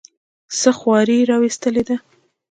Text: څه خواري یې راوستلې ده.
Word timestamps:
څه 0.59 0.69
خواري 0.77 1.15
یې 1.21 1.27
راوستلې 1.31 1.83
ده. 1.87 1.95